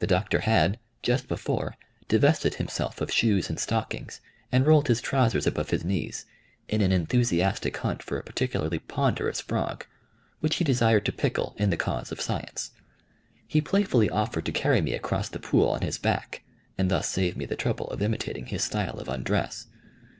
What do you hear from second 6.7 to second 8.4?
an enthusiastic hunt for a